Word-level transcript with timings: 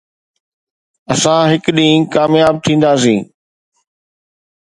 اسان 1.11 1.41
هڪ 1.51 1.63
ڏينهن 1.75 2.01
ڪامياب 2.13 2.55
ٿينداسين 2.65 3.19